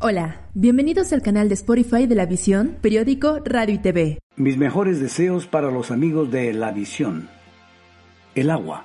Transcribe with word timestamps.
Hola, 0.00 0.48
bienvenidos 0.54 1.12
al 1.12 1.22
canal 1.22 1.48
de 1.48 1.54
Spotify 1.54 2.06
de 2.06 2.16
La 2.16 2.26
Visión, 2.26 2.76
periódico, 2.80 3.38
radio 3.44 3.76
y 3.76 3.78
TV. 3.78 4.18
Mis 4.36 4.58
mejores 4.58 5.00
deseos 5.00 5.46
para 5.46 5.70
los 5.70 5.92
amigos 5.92 6.30
de 6.32 6.52
La 6.52 6.72
Visión. 6.72 7.28
El 8.34 8.50
agua, 8.50 8.84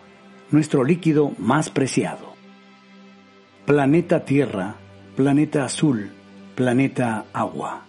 nuestro 0.51 0.83
líquido 0.83 1.33
más 1.39 1.71
preciado. 1.71 2.35
Planeta 3.65 4.23
Tierra, 4.23 4.75
planeta 5.15 5.65
azul, 5.65 6.11
planeta 6.55 7.25
agua. 7.33 7.85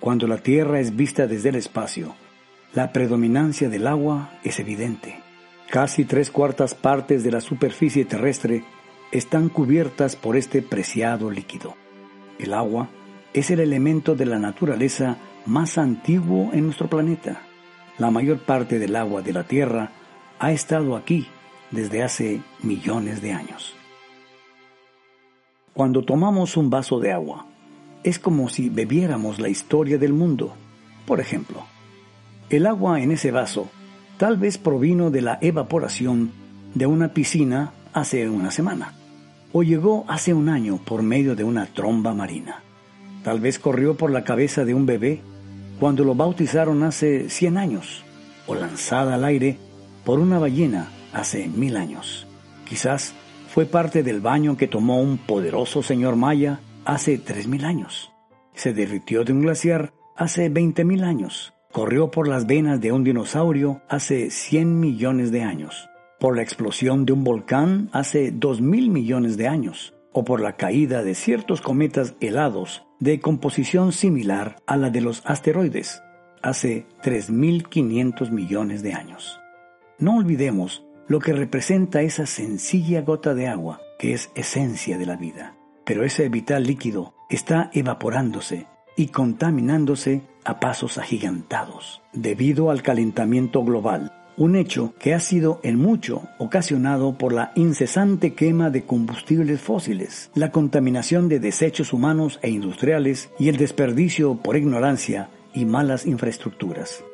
Cuando 0.00 0.26
la 0.26 0.38
Tierra 0.38 0.80
es 0.80 0.94
vista 0.94 1.28
desde 1.28 1.50
el 1.50 1.54
espacio, 1.54 2.16
la 2.74 2.92
predominancia 2.92 3.70
del 3.70 3.86
agua 3.86 4.32
es 4.42 4.58
evidente. 4.58 5.20
Casi 5.70 6.04
tres 6.04 6.30
cuartas 6.30 6.74
partes 6.74 7.22
de 7.22 7.30
la 7.30 7.40
superficie 7.40 8.04
terrestre 8.04 8.64
están 9.14 9.48
cubiertas 9.48 10.16
por 10.16 10.36
este 10.36 10.60
preciado 10.60 11.30
líquido. 11.30 11.76
El 12.40 12.52
agua 12.52 12.88
es 13.32 13.48
el 13.50 13.60
elemento 13.60 14.16
de 14.16 14.26
la 14.26 14.40
naturaleza 14.40 15.18
más 15.46 15.78
antiguo 15.78 16.50
en 16.52 16.64
nuestro 16.64 16.90
planeta. 16.90 17.40
La 17.96 18.10
mayor 18.10 18.40
parte 18.40 18.80
del 18.80 18.96
agua 18.96 19.22
de 19.22 19.32
la 19.32 19.44
Tierra 19.44 19.92
ha 20.40 20.50
estado 20.50 20.96
aquí 20.96 21.28
desde 21.70 22.02
hace 22.02 22.42
millones 22.60 23.22
de 23.22 23.32
años. 23.32 23.76
Cuando 25.74 26.02
tomamos 26.02 26.56
un 26.56 26.68
vaso 26.68 26.98
de 26.98 27.12
agua, 27.12 27.46
es 28.02 28.18
como 28.18 28.48
si 28.48 28.68
bebiéramos 28.68 29.38
la 29.38 29.48
historia 29.48 29.96
del 29.96 30.12
mundo. 30.12 30.56
Por 31.06 31.20
ejemplo, 31.20 31.64
el 32.50 32.66
agua 32.66 33.00
en 33.00 33.12
ese 33.12 33.30
vaso 33.30 33.68
tal 34.18 34.38
vez 34.38 34.58
provino 34.58 35.12
de 35.12 35.22
la 35.22 35.38
evaporación 35.40 36.32
de 36.74 36.86
una 36.86 37.14
piscina 37.14 37.72
hace 37.92 38.28
una 38.28 38.50
semana 38.50 38.92
o 39.56 39.62
llegó 39.62 40.04
hace 40.08 40.34
un 40.34 40.48
año 40.48 40.80
por 40.84 41.04
medio 41.04 41.36
de 41.36 41.44
una 41.44 41.66
tromba 41.66 42.12
marina. 42.12 42.64
Tal 43.22 43.38
vez 43.38 43.60
corrió 43.60 43.96
por 43.96 44.10
la 44.10 44.24
cabeza 44.24 44.64
de 44.64 44.74
un 44.74 44.84
bebé 44.84 45.20
cuando 45.78 46.02
lo 46.02 46.16
bautizaron 46.16 46.82
hace 46.82 47.30
100 47.30 47.56
años, 47.56 48.04
o 48.48 48.56
lanzada 48.56 49.14
al 49.14 49.24
aire 49.24 49.56
por 50.04 50.18
una 50.18 50.40
ballena 50.40 50.90
hace 51.12 51.46
mil 51.46 51.76
años. 51.76 52.26
Quizás 52.68 53.14
fue 53.48 53.64
parte 53.64 54.02
del 54.02 54.20
baño 54.20 54.56
que 54.56 54.66
tomó 54.66 55.00
un 55.00 55.18
poderoso 55.18 55.84
señor 55.84 56.16
maya 56.16 56.58
hace 56.84 57.16
tres 57.16 57.46
mil 57.46 57.64
años. 57.64 58.10
Se 58.54 58.74
derritió 58.74 59.22
de 59.22 59.34
un 59.34 59.42
glaciar 59.42 59.92
hace 60.16 60.48
veinte 60.48 60.84
mil 60.84 61.04
años. 61.04 61.54
Corrió 61.70 62.10
por 62.10 62.26
las 62.26 62.46
venas 62.48 62.80
de 62.80 62.90
un 62.90 63.04
dinosaurio 63.04 63.82
hace 63.88 64.30
100 64.30 64.80
millones 64.80 65.30
de 65.30 65.42
años 65.42 65.88
por 66.24 66.36
la 66.36 66.42
explosión 66.42 67.04
de 67.04 67.12
un 67.12 67.22
volcán 67.22 67.90
hace 67.92 68.30
dos 68.30 68.62
mil 68.62 68.88
millones 68.88 69.36
de 69.36 69.46
años, 69.46 69.92
o 70.10 70.24
por 70.24 70.40
la 70.40 70.56
caída 70.56 71.02
de 71.02 71.14
ciertos 71.14 71.60
cometas 71.60 72.14
helados 72.18 72.86
de 72.98 73.20
composición 73.20 73.92
similar 73.92 74.56
a 74.66 74.78
la 74.78 74.88
de 74.88 75.02
los 75.02 75.20
asteroides 75.26 76.02
hace 76.40 76.86
3.500 77.02 78.30
millones 78.30 78.82
de 78.82 78.94
años. 78.94 79.38
No 79.98 80.16
olvidemos 80.16 80.86
lo 81.08 81.18
que 81.20 81.34
representa 81.34 82.00
esa 82.00 82.24
sencilla 82.24 83.02
gota 83.02 83.34
de 83.34 83.48
agua 83.48 83.82
que 83.98 84.14
es 84.14 84.30
esencia 84.34 84.96
de 84.96 85.04
la 85.04 85.16
vida. 85.16 85.58
Pero 85.84 86.04
ese 86.04 86.30
vital 86.30 86.64
líquido 86.64 87.12
está 87.28 87.68
evaporándose 87.74 88.66
y 88.96 89.08
contaminándose 89.08 90.22
a 90.42 90.58
pasos 90.58 90.96
agigantados 90.96 92.00
debido 92.14 92.70
al 92.70 92.80
calentamiento 92.80 93.62
global 93.62 94.23
un 94.36 94.56
hecho 94.56 94.94
que 94.98 95.14
ha 95.14 95.20
sido 95.20 95.60
en 95.62 95.78
mucho 95.78 96.22
ocasionado 96.38 97.16
por 97.16 97.32
la 97.32 97.52
incesante 97.54 98.34
quema 98.34 98.70
de 98.70 98.84
combustibles 98.84 99.60
fósiles, 99.60 100.30
la 100.34 100.50
contaminación 100.50 101.28
de 101.28 101.40
desechos 101.40 101.92
humanos 101.92 102.38
e 102.42 102.50
industriales 102.50 103.30
y 103.38 103.48
el 103.48 103.56
desperdicio 103.56 104.36
por 104.36 104.56
ignorancia 104.56 105.28
y 105.54 105.64
malas 105.64 106.06
infraestructuras. 106.06 107.04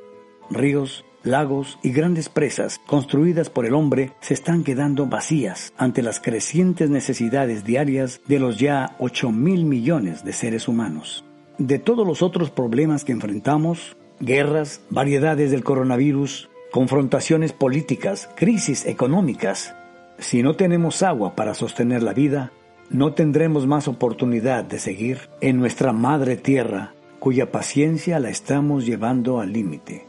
Ríos, 0.50 1.04
lagos 1.22 1.78
y 1.82 1.90
grandes 1.90 2.28
presas 2.28 2.80
construidas 2.86 3.50
por 3.50 3.66
el 3.66 3.74
hombre 3.74 4.12
se 4.20 4.34
están 4.34 4.64
quedando 4.64 5.06
vacías 5.06 5.72
ante 5.76 6.02
las 6.02 6.20
crecientes 6.20 6.88
necesidades 6.90 7.64
diarias 7.64 8.20
de 8.26 8.38
los 8.38 8.58
ya 8.58 8.96
8 8.98 9.30
mil 9.30 9.64
millones 9.64 10.24
de 10.24 10.32
seres 10.32 10.66
humanos. 10.66 11.24
De 11.58 11.78
todos 11.78 12.06
los 12.06 12.22
otros 12.22 12.50
problemas 12.50 13.04
que 13.04 13.12
enfrentamos, 13.12 13.96
guerras, 14.18 14.80
variedades 14.88 15.50
del 15.50 15.62
coronavirus, 15.62 16.48
confrontaciones 16.70 17.52
políticas, 17.52 18.28
crisis 18.36 18.86
económicas. 18.86 19.74
Si 20.18 20.42
no 20.42 20.56
tenemos 20.56 21.02
agua 21.02 21.34
para 21.34 21.54
sostener 21.54 22.02
la 22.02 22.12
vida, 22.12 22.52
no 22.90 23.12
tendremos 23.14 23.66
más 23.66 23.88
oportunidad 23.88 24.64
de 24.64 24.78
seguir 24.78 25.30
en 25.40 25.58
nuestra 25.58 25.92
madre 25.92 26.36
tierra, 26.36 26.92
cuya 27.18 27.52
paciencia 27.52 28.18
la 28.18 28.30
estamos 28.30 28.86
llevando 28.86 29.40
al 29.40 29.52
límite. 29.52 30.06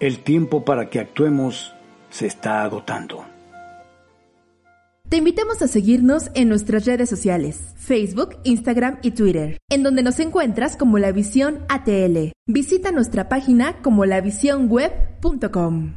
El 0.00 0.18
tiempo 0.18 0.64
para 0.64 0.90
que 0.90 1.00
actuemos 1.00 1.74
se 2.10 2.26
está 2.26 2.62
agotando. 2.62 3.33
Te 5.14 5.18
invitamos 5.18 5.62
a 5.62 5.68
seguirnos 5.68 6.32
en 6.34 6.48
nuestras 6.48 6.86
redes 6.86 7.08
sociales, 7.08 7.72
Facebook, 7.76 8.30
Instagram 8.42 8.98
y 9.00 9.12
Twitter, 9.12 9.58
en 9.70 9.84
donde 9.84 10.02
nos 10.02 10.18
encuentras 10.18 10.76
como 10.76 10.98
La 10.98 11.12
Visión 11.12 11.60
ATL. 11.68 12.32
Visita 12.48 12.90
nuestra 12.90 13.28
página 13.28 13.80
como 13.80 14.06
lavisionweb.com. 14.06 15.92